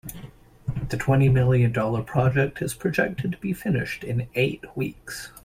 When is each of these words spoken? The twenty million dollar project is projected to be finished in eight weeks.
The 0.89 0.97
twenty 0.97 1.29
million 1.29 1.71
dollar 1.71 2.01
project 2.01 2.59
is 2.63 2.73
projected 2.73 3.33
to 3.33 3.37
be 3.37 3.53
finished 3.53 4.03
in 4.03 4.29
eight 4.33 4.63
weeks. 4.75 5.31